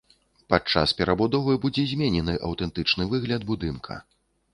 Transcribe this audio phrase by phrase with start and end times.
[0.51, 4.01] Падчас перабудовы будзе зменены аўтэнтычны выгляд будынка.